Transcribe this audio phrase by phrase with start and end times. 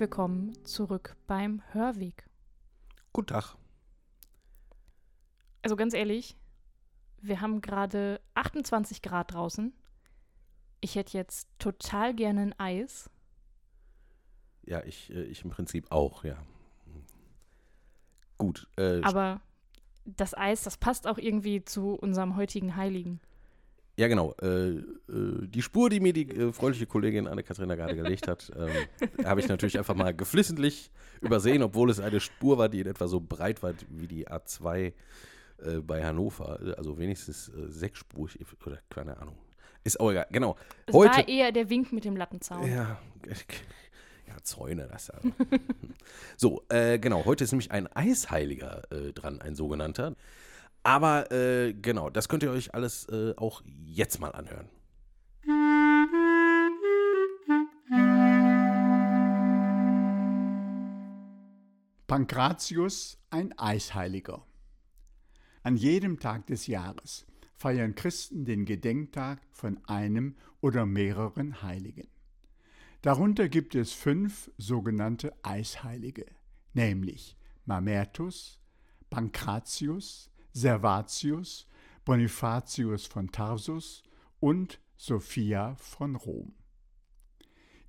[0.00, 2.24] willkommen zurück beim Hörweg.
[3.12, 3.54] Guten Tag.
[5.60, 6.36] Also ganz ehrlich,
[7.20, 9.74] wir haben gerade 28 Grad draußen.
[10.80, 13.10] Ich hätte jetzt total gerne ein Eis.
[14.62, 16.38] Ja, ich, äh, ich im Prinzip auch, ja.
[18.38, 18.68] Gut.
[18.78, 19.42] Äh, Aber
[20.06, 23.20] das Eis, das passt auch irgendwie zu unserem heutigen Heiligen.
[24.00, 24.34] Ja, genau.
[24.40, 28.70] Äh, äh, die Spur, die mir die äh, freundliche Kollegin Anne-Katharina gerade gelegt hat, ähm,
[29.26, 30.90] habe ich natürlich einfach mal geflissentlich
[31.20, 34.94] übersehen, obwohl es eine Spur war, die in etwa so breit war wie die A2
[35.58, 36.58] äh, bei Hannover.
[36.78, 39.36] Also wenigstens äh, sechsspurig oder keine Ahnung.
[39.84, 40.28] Ist auch egal.
[40.30, 40.56] Genau.
[40.86, 42.66] Es Heute, war eher der Wink mit dem Lattenzaun.
[42.70, 42.98] Ja,
[44.26, 45.30] ja Zäune, das also.
[46.38, 47.26] So, äh, genau.
[47.26, 48.80] Heute ist nämlich ein Eisheiliger
[49.14, 50.16] dran, ein sogenannter.
[50.82, 54.68] Aber äh, genau, das könnt ihr euch alles äh, auch jetzt mal anhören.
[62.06, 64.44] Pankratius, ein Eisheiliger.
[65.62, 72.08] An jedem Tag des Jahres feiern Christen den Gedenktag von einem oder mehreren Heiligen.
[73.02, 76.26] Darunter gibt es fünf sogenannte Eisheilige,
[76.72, 78.60] nämlich Mamertus,
[79.10, 81.66] Pankratius, Servatius,
[82.04, 84.02] Bonifatius von Tarsus
[84.40, 86.54] und Sophia von Rom.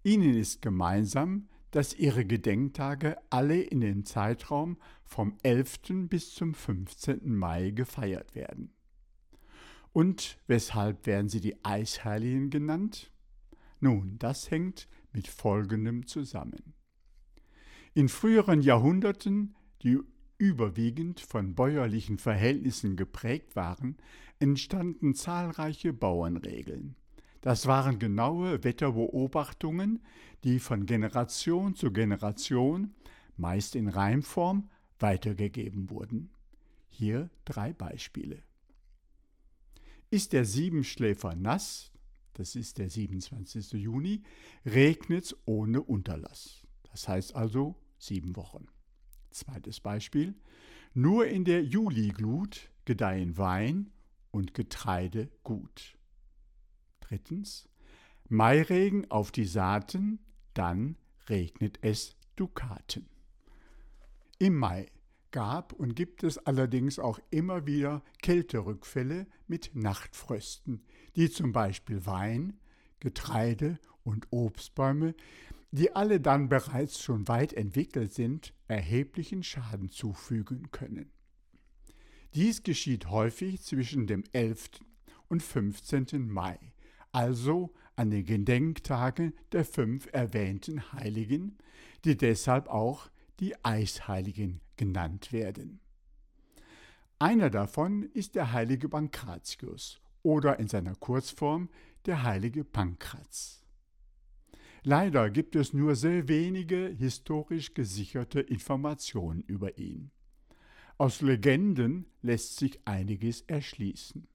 [0.04, 6.08] Ihnen ist gemeinsam, dass ihre Gedenktage alle in den Zeitraum vom 11.
[6.09, 7.36] bis zum 15.
[7.36, 8.73] Mai gefeiert werden.
[9.94, 13.12] Und weshalb werden sie die Eisheiligen genannt?
[13.80, 16.73] Nun, das hängt mit Folgendem zusammen.
[17.94, 20.00] In früheren Jahrhunderten, die
[20.42, 23.95] überwiegend von bäuerlichen Verhältnissen geprägt waren,
[24.39, 26.95] entstanden zahlreiche Bauernregeln.
[27.42, 30.04] Das waren genaue Wetterbeobachtungen,
[30.43, 32.95] die von Generation zu Generation,
[33.38, 36.32] meist in Reimform, weitergegeben wurden.
[36.89, 38.42] Hier drei Beispiele.
[40.10, 41.92] Ist der Siebenschläfer nass,
[42.33, 43.73] das ist der 27.
[43.73, 44.23] Juni,
[44.66, 46.66] regnet's ohne Unterlass.
[46.92, 48.67] Das heißt also sieben Wochen.
[49.31, 50.36] Zweites Beispiel.
[50.93, 53.92] Nur in der Juliglut gedeihen Wein
[54.31, 55.97] und Getreide gut.
[57.02, 57.67] Drittens.
[58.27, 60.19] Mairegen auf die Saaten,
[60.53, 60.97] dann
[61.27, 63.09] regnet es Dukaten.
[64.39, 64.87] Im Mai
[65.31, 70.83] gab und gibt es allerdings auch immer wieder Kälterückfälle mit Nachtfrösten,
[71.15, 72.59] die zum Beispiel Wein,
[72.99, 75.15] Getreide und Obstbäume,
[75.71, 81.11] die alle dann bereits schon weit entwickelt sind, erheblichen Schaden zufügen können.
[82.33, 84.70] Dies geschieht häufig zwischen dem 11.
[85.27, 86.30] und 15.
[86.30, 86.60] Mai,
[87.11, 91.58] also an den Gedenktagen der fünf erwähnten Heiligen,
[92.05, 95.80] die deshalb auch die Eisheiligen genannt werden.
[97.20, 101.70] Einer davon ist der heilige Pankratius oder in seiner Kurzform
[102.05, 103.61] der heilige Pankraz.
[104.83, 110.09] Leider gibt es nur sehr wenige historisch gesicherte Informationen über ihn.
[110.97, 114.27] Aus Legenden lässt sich einiges erschließen.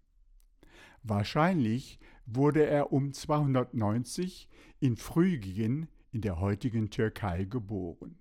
[1.02, 4.48] Wahrscheinlich wurde er um 290
[4.78, 8.18] in Phrygien in der heutigen Türkei geboren.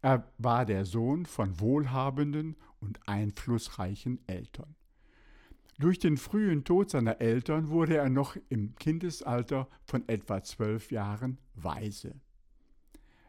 [0.00, 4.76] Er war der Sohn von wohlhabenden und einflussreichen Eltern.
[5.78, 11.38] Durch den frühen Tod seiner Eltern wurde er noch im Kindesalter von etwa zwölf Jahren
[11.54, 12.14] Waise.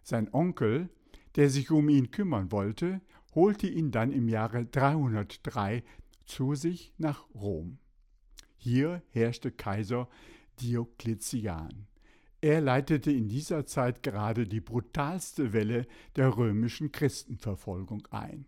[0.04, 0.90] Sein Onkel,
[1.36, 3.02] der sich um ihn kümmern wollte,
[3.36, 5.84] holte ihn dann im Jahre 303
[6.26, 7.78] zu sich nach Rom.
[8.58, 10.10] Hier herrschte Kaiser
[10.60, 11.86] Diokletian.
[12.42, 18.46] Er leitete in dieser Zeit gerade die brutalste Welle der römischen Christenverfolgung ein.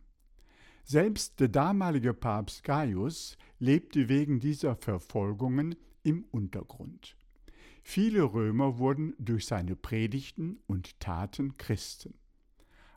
[0.83, 7.15] Selbst der damalige Papst Gaius lebte wegen dieser Verfolgungen im Untergrund.
[7.83, 12.15] Viele Römer wurden durch seine Predigten und Taten Christen.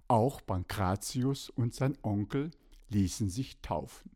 [0.09, 2.51] Auch Pankratius und sein Onkel
[2.89, 4.11] ließen sich taufen.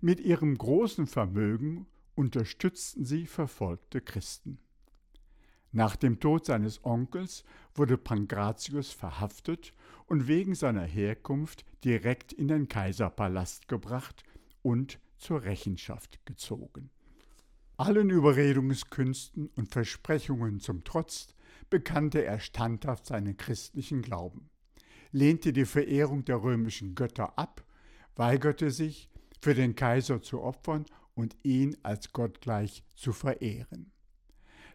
[0.00, 4.58] Mit ihrem großen Vermögen unterstützten sie verfolgte Christen.
[5.72, 7.42] Nach dem Tod seines Onkels
[7.74, 9.74] wurde Pankratius verhaftet
[10.06, 14.22] und wegen seiner Herkunft direkt in den Kaiserpalast gebracht
[14.62, 16.90] und zur Rechenschaft gezogen.
[17.76, 21.34] Allen Überredungskünsten und Versprechungen zum Trotz
[21.70, 24.50] bekannte er standhaft seinen christlichen Glauben,
[25.12, 27.64] lehnte die Verehrung der römischen Götter ab,
[28.16, 29.08] weigerte sich,
[29.40, 33.92] für den Kaiser zu opfern und ihn als gottgleich zu verehren.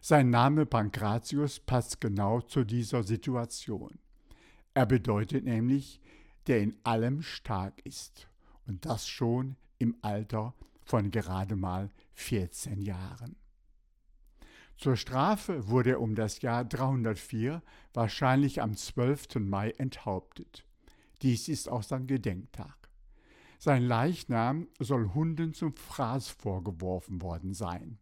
[0.00, 3.98] Sein Name Pankratius passt genau zu dieser Situation.
[4.74, 6.00] Er bedeutet nämlich,
[6.46, 8.28] der in allem stark ist.
[8.66, 13.36] Und das schon im Alter von gerade mal 14 Jahren.
[14.78, 19.36] Zur Strafe wurde er um das Jahr 304 wahrscheinlich am 12.
[19.40, 20.66] Mai enthauptet.
[21.20, 22.88] Dies ist auch sein Gedenktag.
[23.58, 27.98] Sein Leichnam soll Hunden zum Fraß vorgeworfen worden sein.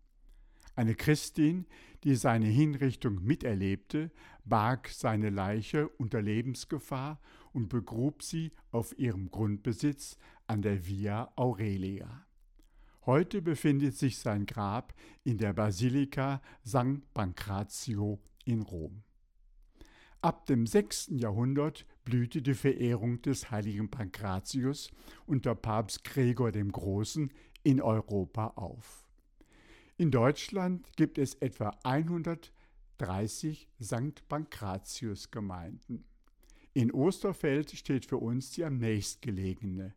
[0.76, 1.66] Eine Christin,
[2.04, 4.10] die seine Hinrichtung miterlebte,
[4.44, 7.20] barg seine Leiche unter Lebensgefahr
[7.52, 10.16] und begrub sie auf ihrem Grundbesitz
[10.52, 12.26] an der Via Aurelia.
[13.06, 14.92] Heute befindet sich sein Grab
[15.24, 19.02] in der Basilika San Pancrazio in Rom.
[20.20, 21.12] Ab dem 6.
[21.12, 24.90] Jahrhundert blühte die Verehrung des heiligen Pankratius
[25.24, 27.32] unter Papst Gregor dem Großen
[27.62, 29.08] in Europa auf.
[29.96, 34.28] In Deutschland gibt es etwa 130 St.
[34.28, 36.04] Pankratius-Gemeinden.
[36.74, 39.94] In Osterfeld steht für uns die am nächstgelegene.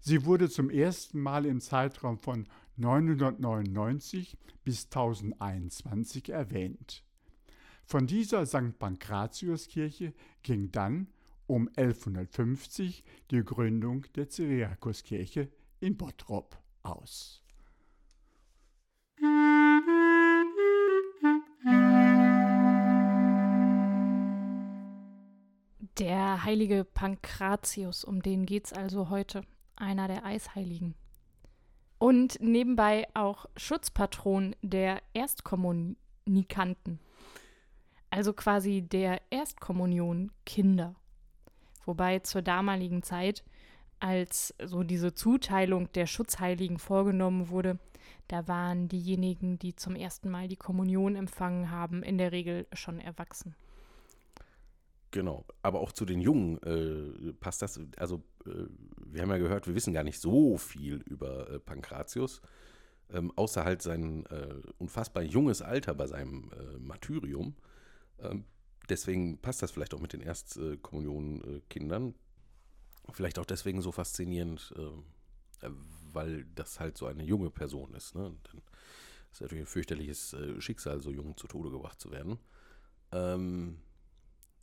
[0.00, 7.04] Sie wurde zum ersten Mal im Zeitraum von 999 bis 1021 erwähnt.
[7.84, 8.78] Von dieser St.
[8.78, 11.08] Pankratiuskirche ging dann
[11.46, 15.50] um 1150 die Gründung der Cyriakuskirche
[15.80, 17.42] in Bottrop aus.
[25.98, 29.42] Der heilige Pankratius, um den geht's also heute
[29.80, 30.94] einer der Eisheiligen.
[31.98, 36.98] Und nebenbei auch Schutzpatron der Erstkommunikanten.
[38.10, 40.94] Also quasi der Erstkommunion Kinder.
[41.84, 43.44] Wobei zur damaligen Zeit,
[44.00, 47.78] als so diese Zuteilung der Schutzheiligen vorgenommen wurde,
[48.28, 53.00] da waren diejenigen, die zum ersten Mal die Kommunion empfangen haben, in der Regel schon
[53.00, 53.54] erwachsen.
[55.10, 57.80] Genau, aber auch zu den Jungen äh, passt das.
[57.96, 58.66] Also, äh,
[59.12, 62.40] wir haben ja gehört, wir wissen gar nicht so viel über äh, Pankratius,
[63.12, 67.54] ähm, außer halt sein äh, unfassbar junges Alter bei seinem äh, Martyrium.
[68.18, 68.44] Ähm,
[68.88, 72.14] deswegen passt das vielleicht auch mit den Erstkommunionkindern.
[73.12, 75.68] vielleicht auch deswegen so faszinierend, äh,
[76.12, 78.14] weil das halt so eine junge Person ist.
[78.14, 78.34] Ne?
[78.44, 78.62] Dann
[79.32, 82.38] ist natürlich ein fürchterliches Schicksal, so jung zu Tode gebracht zu werden.
[83.12, 83.78] Ähm,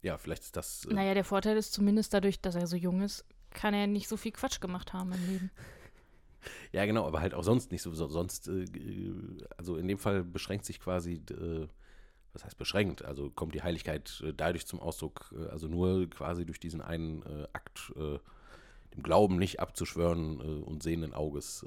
[0.02, 0.86] ja, vielleicht ist das.
[0.86, 3.26] Äh naja, der Vorteil ist zumindest dadurch, dass er so jung ist,
[3.58, 5.52] kann er nicht so viel Quatsch gemacht haben im Leben.
[6.72, 7.92] ja, genau, aber halt auch sonst nicht so.
[7.94, 8.66] Sonst, äh,
[9.58, 11.68] also in dem Fall beschränkt sich quasi, äh,
[12.34, 13.04] was heißt beschränkt?
[13.04, 17.24] Also kommt die Heiligkeit äh, dadurch zum Ausdruck, äh, also nur quasi durch diesen einen
[17.24, 21.66] äh, Akt, dem Glauben nicht abzuschwören und sehenden Auges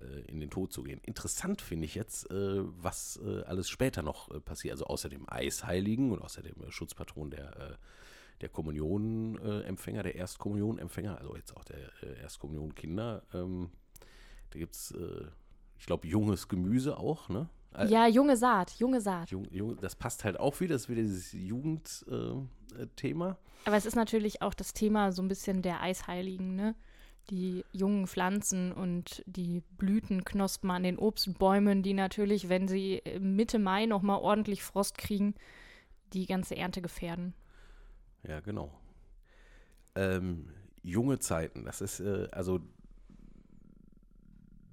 [0.00, 1.00] äh, in den Tod zu gehen.
[1.04, 4.72] Interessant finde ich jetzt, äh, was äh, alles später noch passiert.
[4.72, 7.78] Also außer dem Eisheiligen und außer dem Schutzpatron der,
[8.40, 11.78] der Kommunionempfänger, der Erstkommunionempfänger, also jetzt auch der
[12.22, 13.22] Erstkommunionkinder.
[13.32, 13.70] Ähm,
[14.50, 14.94] da gibt es,
[15.78, 17.48] ich glaube, junges Gemüse auch, ne?
[17.88, 19.30] Ja, junge Saat, junge Saat.
[19.30, 23.30] Jung, jung, das passt halt auch wieder, das ist wieder dieses Jugendthema.
[23.30, 23.34] Äh,
[23.66, 26.74] Aber es ist natürlich auch das Thema so ein bisschen der Eisheiligen, ne?
[27.30, 33.86] die jungen Pflanzen und die Blütenknospen an den Obstbäumen, die natürlich, wenn sie Mitte Mai
[33.86, 35.34] nochmal ordentlich Frost kriegen,
[36.12, 37.34] die ganze Ernte gefährden.
[38.26, 38.72] Ja, genau.
[39.94, 40.48] Ähm,
[40.82, 42.60] junge Zeiten, das ist äh, also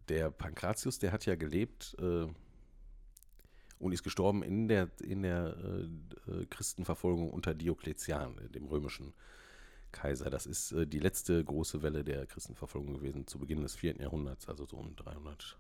[0.10, 2.27] der Pankratius, der hat ja gelebt äh,
[3.79, 5.55] und ist gestorben in der, in der
[6.27, 9.12] äh, äh Christenverfolgung unter Diokletian, dem römischen äh,
[9.93, 10.29] Kaiser.
[10.29, 14.01] Das ist äh, die letzte große Welle der Christenverfolgung gewesen zu Beginn des 4.
[14.01, 15.57] Jahrhunderts, also so um 300.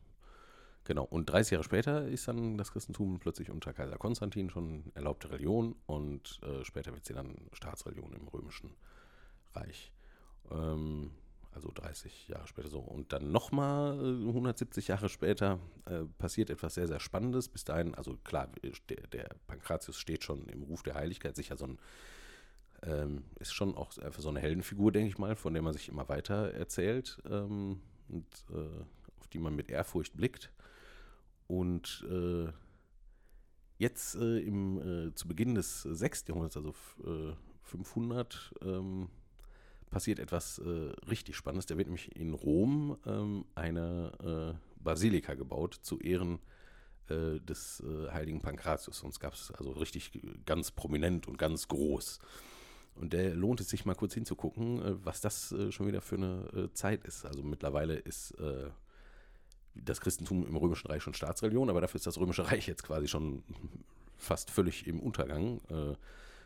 [0.85, 5.31] Genau, und 30 Jahre später ist dann das Christentum plötzlich unter Kaiser Konstantin schon erlaubte
[5.31, 8.75] Religion und äh, später wird sie dann Staatsreligion im Römischen
[9.53, 9.93] Reich.
[10.51, 11.11] Ähm,
[11.51, 12.79] also 30 Jahre später so.
[12.79, 17.47] Und dann nochmal äh, 170 Jahre später äh, passiert etwas sehr, sehr Spannendes.
[17.47, 18.49] Bis dahin, also klar,
[18.89, 21.79] der, der Pankratius steht schon im Ruf der Heiligkeit, sicher so ein
[22.85, 25.89] ähm, ist schon auch einfach so eine Heldenfigur, denke ich mal, von der man sich
[25.89, 28.83] immer weiter erzählt ähm, und äh,
[29.19, 30.51] auf die man mit Ehrfurcht blickt.
[31.47, 32.51] Und äh,
[33.77, 36.25] jetzt äh, im, äh, zu Beginn des 6.
[36.27, 36.73] Jahrhunderts, also
[37.63, 39.09] 500, äh, ähm,
[39.89, 41.67] passiert etwas äh, richtig Spannendes.
[41.67, 46.39] Da wird nämlich in Rom ähm, eine Basilika gebaut zu Ehren
[47.09, 48.99] des heiligen Pankratius.
[48.99, 52.19] Sonst gab es also richtig ganz prominent und ganz groß.
[52.95, 56.15] Und der lohnt es sich mal kurz hinzugucken, äh, was das äh, schon wieder für
[56.15, 57.25] eine äh, Zeit ist.
[57.25, 58.35] Also mittlerweile ist
[59.75, 63.07] das Christentum im Römischen Reich schon Staatsreligion, aber dafür ist das Römische Reich jetzt quasi
[63.07, 63.43] schon
[64.17, 65.59] fast völlig im Untergang.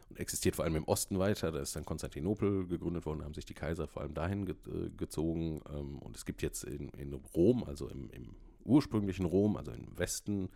[0.10, 1.52] und existiert vor allem im Osten weiter.
[1.52, 4.90] Da ist dann Konstantinopel gegründet worden, haben sich die Kaiser vor allem dahin ge äh,
[4.96, 5.62] gezogen.
[5.74, 8.30] Ähm, und es gibt jetzt in, in Rom, also im, im,
[8.64, 10.50] ursprünglichen Rom, also im Westen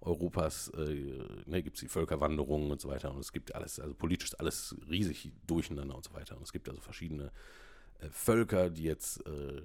[0.00, 3.12] Europas, äh, ne, gibt es die Völkerwanderungen und so weiter.
[3.12, 6.36] Und es gibt alles, also politisch alles riesig durcheinander und so weiter.
[6.36, 7.32] Und es gibt also verschiedene
[8.00, 9.62] äh, Völker, die jetzt äh, äh,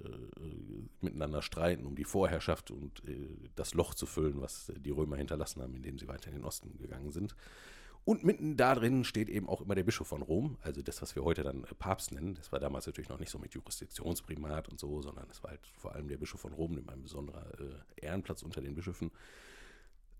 [1.04, 5.62] miteinander streiten, um die Vorherrschaft und äh, das Loch zu füllen, was die Römer hinterlassen
[5.62, 7.36] haben, indem sie weiter in den Osten gegangen sind.
[8.04, 11.16] Und mitten da drin steht eben auch immer der Bischof von Rom, also das, was
[11.16, 12.34] wir heute dann äh, Papst nennen.
[12.34, 15.66] Das war damals natürlich noch nicht so mit Jurisdiktionsprimat und so, sondern es war halt
[15.78, 19.10] vor allem der Bischof von Rom, dem ein besonderer äh, Ehrenplatz unter den Bischöfen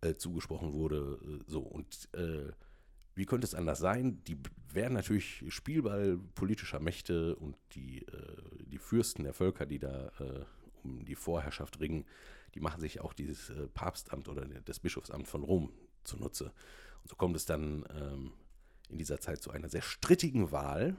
[0.00, 1.18] äh, zugesprochen wurde.
[1.46, 2.08] so, und
[3.14, 4.22] wie könnte es anders sein?
[4.24, 4.36] Die
[4.72, 10.44] werden natürlich Spielball politischer Mächte und die, äh, die Fürsten der Völker, die da äh,
[10.84, 12.04] um die Vorherrschaft ringen,
[12.54, 15.72] die machen sich auch dieses äh, Papstamt oder das Bischofsamt von Rom
[16.04, 16.52] zunutze.
[17.02, 18.32] Und so kommt es dann ähm,
[18.88, 20.96] in dieser Zeit zu einer sehr strittigen Wahl.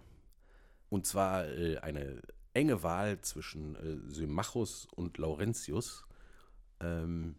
[0.89, 2.21] Und zwar äh, eine
[2.53, 6.05] enge Wahl zwischen äh, Symmachus und Laurentius,
[6.79, 7.35] ähm,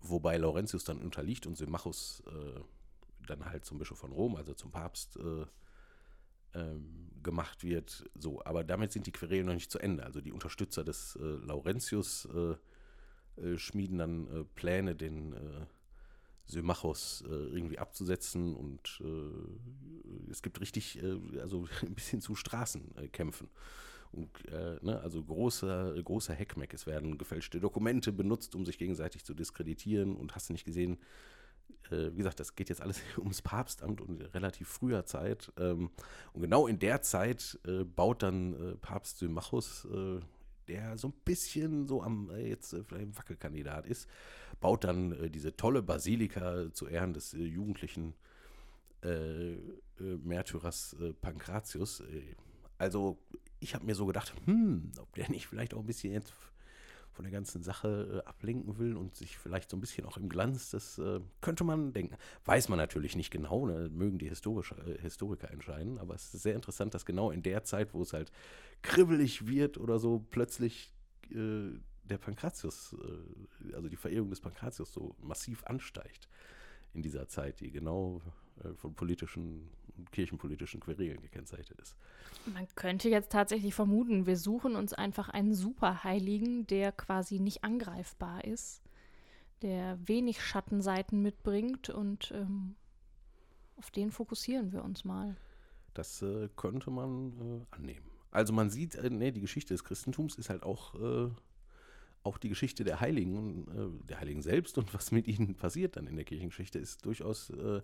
[0.00, 2.60] wobei Laurentius dann unterliegt und Symmachus äh,
[3.26, 5.46] dann halt zum Bischof von Rom, also zum Papst, äh,
[7.22, 8.08] gemacht wird.
[8.14, 10.04] So, aber damit sind die Querelen noch nicht zu Ende.
[10.04, 15.66] Also die Unterstützer des äh, Laurentius äh, äh schmieden dann äh, Pläne, den äh,
[16.46, 19.02] Symmachus irgendwie abzusetzen und
[20.30, 20.98] es gibt richtig,
[21.42, 23.50] also ein bisschen zu Straßenkämpfen.
[24.12, 26.72] Und, äh, ne, also großer, großer Heckmeck.
[26.72, 30.16] Es werden gefälschte Dokumente benutzt, um sich gegenseitig zu diskreditieren.
[30.16, 30.96] Und hast du nicht gesehen, äh,
[31.90, 35.52] wie gesagt, das geht jetzt alles ums Papstamt und relativ früher Zeit.
[35.58, 35.90] Ähm,
[36.32, 40.20] und genau in der Zeit äh, baut dann äh, Papst Symmachus, äh,
[40.68, 44.08] der so ein bisschen so am äh, jetzt äh, vielleicht Wackelkandidat ist,
[44.60, 48.14] baut dann diese tolle Basilika zu Ehren des jugendlichen
[50.00, 52.02] Märtyrers Pankratius.
[52.76, 53.16] also
[53.60, 56.32] ich habe mir so gedacht, hm, ob der nicht vielleicht auch ein bisschen jetzt
[57.18, 60.28] von der ganzen Sache äh, ablenken will und sich vielleicht so ein bisschen auch im
[60.28, 62.14] Glanz, das äh, könnte man denken.
[62.44, 63.88] Weiß man natürlich nicht genau, ne?
[63.88, 67.64] mögen die Historisch, äh, Historiker entscheiden, aber es ist sehr interessant, dass genau in der
[67.64, 68.30] Zeit, wo es halt
[68.82, 70.94] kribbelig wird oder so, plötzlich
[71.32, 71.72] äh,
[72.04, 76.28] der Pankratius, äh, also die Verehrung des Pankratius so massiv ansteigt
[76.94, 78.22] in dieser Zeit, die genau
[78.76, 79.68] von politischen
[80.12, 81.96] kirchenpolitischen Querelen gekennzeichnet ist.
[82.46, 88.44] Man könnte jetzt tatsächlich vermuten, wir suchen uns einfach einen Superheiligen, der quasi nicht angreifbar
[88.44, 88.82] ist,
[89.62, 92.76] der wenig Schattenseiten mitbringt und ähm,
[93.76, 95.36] auf den fokussieren wir uns mal.
[95.94, 97.32] Das äh, könnte man
[97.72, 98.06] äh, annehmen.
[98.30, 101.30] Also man sieht, äh, nee, die Geschichte des Christentums ist halt auch, äh,
[102.22, 106.06] auch die Geschichte der Heiligen, äh, der Heiligen selbst und was mit ihnen passiert dann
[106.06, 107.80] in der Kirchengeschichte, ist durchaus äh,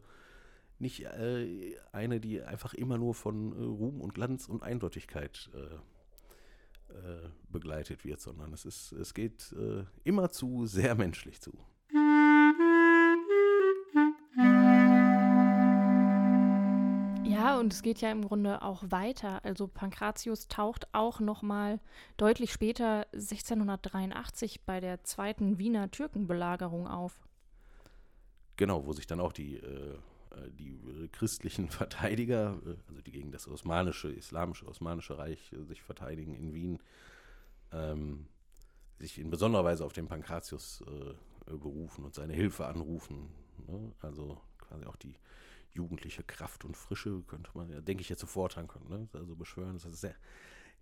[0.79, 6.93] nicht äh, eine, die einfach immer nur von äh, Ruhm und Glanz und Eindeutigkeit äh,
[6.95, 11.53] äh begleitet wird, sondern es, ist, es geht äh, immer zu sehr menschlich zu.
[17.45, 19.45] Ja, und es geht ja im Grunde auch weiter.
[19.45, 21.79] Also Pankratius taucht auch noch mal
[22.17, 27.21] deutlich später 1683 bei der zweiten Wiener Türkenbelagerung auf.
[28.57, 29.99] Genau, wo sich dann auch die äh,
[30.51, 36.35] die äh, christlichen Verteidiger, äh, also die gegen das osmanische, islamische, osmanische Reich sich verteidigen
[36.35, 36.79] in Wien,
[37.73, 38.27] ähm,
[38.99, 41.15] sich in besonderer Weise auf den Pankratius äh,
[41.53, 43.29] berufen und seine Hilfe anrufen.
[43.67, 43.93] Ne?
[44.01, 45.17] Also quasi auch die
[45.73, 49.09] jugendliche Kraft und Frische könnte man, ja, denke ich jetzt sofort dran können, ne?
[49.13, 49.75] also beschwören.
[49.75, 50.15] Das ist sehr,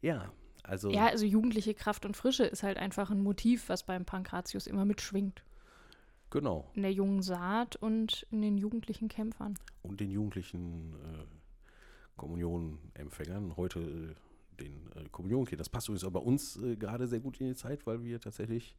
[0.01, 0.31] ja,
[0.63, 0.91] also.
[0.91, 4.85] Ja, also jugendliche Kraft und Frische ist halt einfach ein Motiv, was beim Pankratius immer
[4.85, 5.43] mitschwingt.
[6.33, 6.71] Genau.
[6.73, 9.59] In der jungen Saat und in den jugendlichen Kämpfern.
[9.83, 11.25] Und den jugendlichen äh,
[12.17, 13.55] Kommunionempfängern.
[13.59, 14.15] Heute äh,
[14.59, 15.61] den äh, Kommunionkind.
[15.61, 18.19] Das passt übrigens auch bei uns äh, gerade sehr gut in die Zeit, weil wir
[18.19, 18.75] tatsächlich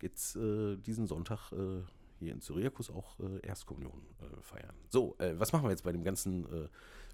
[0.00, 1.82] jetzt äh, diesen Sonntag äh,
[2.20, 4.00] hier in Syriakus auch äh, Erstkommunion
[4.42, 4.74] feiern.
[4.88, 6.46] So, was machen wir jetzt bei dem ganzen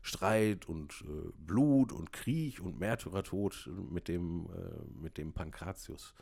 [0.01, 1.05] Streit und
[1.37, 4.49] Blut und Krieg und Märtyrertod mit dem,
[4.99, 6.15] mit dem Pankratius?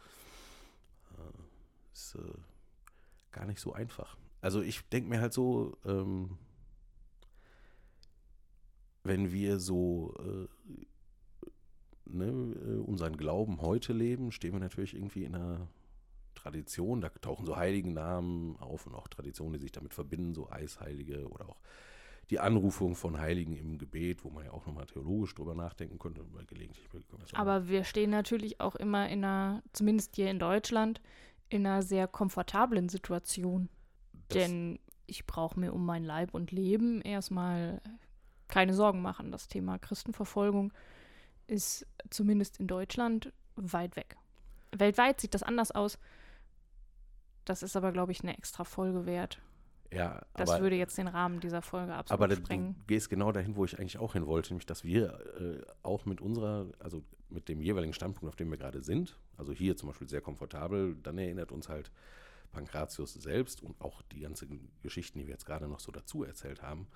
[1.92, 2.18] ist
[3.32, 4.16] gar nicht so einfach.
[4.40, 6.38] Also ich denke mir halt so, ähm,
[9.04, 10.48] wenn wir so äh,
[12.06, 15.68] ne, äh, unseren Glauben heute leben, stehen wir natürlich irgendwie in einer
[16.34, 21.28] Tradition, da tauchen so Heiligennamen auf und auch Traditionen, die sich damit verbinden, so Eisheilige
[21.28, 21.60] oder auch
[22.30, 26.24] die Anrufung von Heiligen im Gebet, wo man ja auch nochmal theologisch drüber nachdenken könnte,
[26.46, 26.88] gelegentlich.
[27.34, 31.00] Aber wir stehen natürlich auch immer in einer, zumindest hier in Deutschland,
[31.52, 33.68] in einer sehr komfortablen Situation.
[34.28, 37.80] Das Denn ich brauche mir um mein Leib und Leben erstmal
[38.48, 39.30] keine Sorgen machen.
[39.30, 40.72] Das Thema Christenverfolgung
[41.46, 44.16] ist zumindest in Deutschland weit weg.
[44.74, 45.98] Weltweit sieht das anders aus.
[47.44, 49.40] Das ist aber, glaube ich, eine extra Folge wert.
[49.92, 52.76] Ja, Das aber, würde jetzt den Rahmen dieser Folge absolut aber da- sprengen.
[52.78, 56.06] du gehst genau dahin, wo ich eigentlich auch hin wollte, nämlich dass wir äh, auch
[56.06, 59.88] mit unserer, also mit dem jeweiligen Standpunkt, auf dem wir gerade sind, also hier zum
[59.88, 61.90] Beispiel sehr komfortabel, dann erinnert uns halt
[62.52, 66.62] Pankratius selbst und auch die ganzen Geschichten, die wir jetzt gerade noch so dazu erzählt
[66.62, 66.86] haben,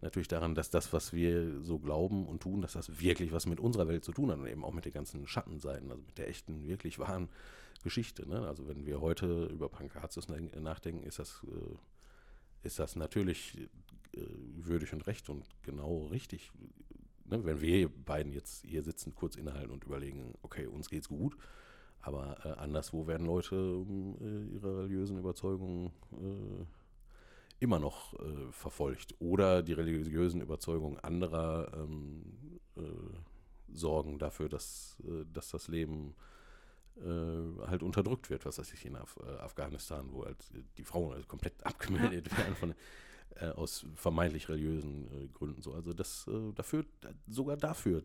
[0.00, 3.60] natürlich daran, dass das, was wir so glauben und tun, dass das wirklich was mit
[3.60, 6.28] unserer Welt zu tun hat und eben auch mit den ganzen Schattenseiten, also mit der
[6.28, 7.28] echten, wirklich wahren
[7.82, 8.28] Geschichte.
[8.28, 8.46] Ne?
[8.46, 13.58] Also wenn wir heute über Pankratius na- nachdenken, ist das, äh, ist das natürlich
[14.14, 14.20] äh,
[14.56, 16.50] würdig und recht und genau richtig.
[17.24, 17.44] Ne?
[17.44, 21.36] Wenn wir beiden jetzt hier sitzen, kurz innehalten und überlegen, okay, uns geht's gut,
[22.02, 26.64] aber äh, anderswo werden Leute um äh, ihre religiösen Überzeugungen äh,
[27.60, 32.82] immer noch äh, verfolgt oder die religiösen Überzeugungen anderer ähm, äh,
[33.72, 36.14] sorgen dafür, dass, äh, dass das Leben
[37.02, 40.36] halt unterdrückt wird, was weiß ich, in Af Afghanistan, wo halt
[40.76, 42.74] die Frauen halt komplett abgemeldet werden von,
[43.36, 45.62] äh, aus vermeintlich religiösen äh, Gründen.
[45.62, 45.72] So.
[45.72, 46.84] Also das äh, dafür,
[47.26, 48.02] sogar dafür,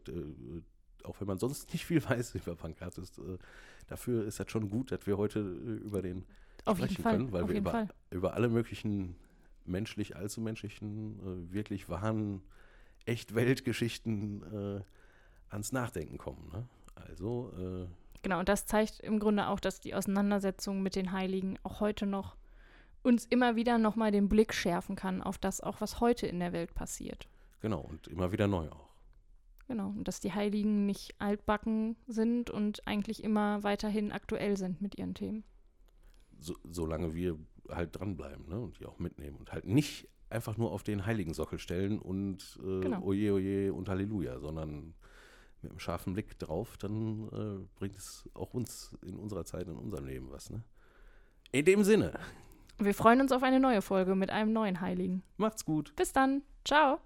[1.03, 3.37] auch wenn man sonst nicht viel weiß über Pankratius, äh,
[3.87, 6.25] dafür ist das schon gut, dass wir heute äh, über den
[6.65, 7.87] Auf sprechen können, weil auf wir über, Fall.
[8.11, 9.15] über alle möglichen
[9.65, 12.41] menschlich, allzu menschlichen, äh, wirklich wahren,
[13.05, 14.81] echt Weltgeschichten äh,
[15.49, 16.49] ans Nachdenken kommen.
[16.53, 16.65] Ne?
[16.95, 17.87] Also, äh,
[18.25, 22.07] Genau, und das zeigt im Grunde auch, dass die Auseinandersetzung mit den Heiligen auch heute
[22.07, 22.35] noch
[23.03, 26.51] uns immer wieder nochmal den Blick schärfen kann auf das auch, was heute in der
[26.51, 27.27] Welt passiert.
[27.61, 28.84] genau, und immer wieder neu auch.
[29.67, 34.97] Genau, und dass die Heiligen nicht altbacken sind und eigentlich immer weiterhin aktuell sind mit
[34.97, 35.43] ihren Themen.
[36.39, 37.37] So, solange wir
[37.69, 38.59] halt dranbleiben ne?
[38.59, 42.81] und die auch mitnehmen und halt nicht einfach nur auf den Heiligensockel stellen und äh,
[42.81, 43.01] Genau.
[43.01, 44.93] oje, oje und Halleluja, sondern
[45.61, 49.77] mit einem scharfen Blick drauf, dann äh, bringt es auch uns in unserer Zeit, in
[49.77, 50.51] unserem Leben was.
[50.51, 50.61] Ne?
[51.51, 52.19] In dem Sinne,
[52.77, 55.23] Wir freuen uns auf eine neue Folge mit einem neuen Heiligen.
[55.37, 55.95] macht's gut.
[55.95, 56.43] Bis dann.
[56.65, 56.99] Ciao.